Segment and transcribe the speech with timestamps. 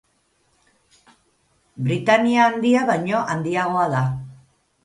[1.87, 4.05] Britania Handia baino handiagoa da.